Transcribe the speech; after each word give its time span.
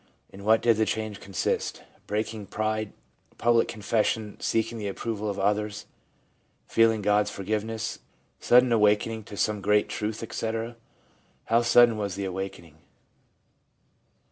In 0.31 0.43
what 0.43 0.63
did 0.63 0.77
the 0.77 0.85
change 0.87 1.19
consist?— 1.19 1.83
breaking 2.07 2.47
pride, 2.47 2.91
public 3.37 3.67
confession, 3.67 4.35
seek 4.39 4.71
ing 4.71 4.79
the 4.79 4.87
approval 4.87 5.29
of 5.29 5.37
others, 5.37 5.85
feeling 6.65 7.03
God's 7.03 7.29
forgiveness, 7.29 7.99
sudden 8.39 8.71
awakening 8.71 9.25
to 9.25 9.37
some 9.37 9.61
great 9.61 9.89
truth, 9.89 10.23
etc.? 10.23 10.75
How 11.45 11.61
sudden 11.61 11.97
was 11.97 12.15
the 12.15 12.25
awakening? 12.25 12.79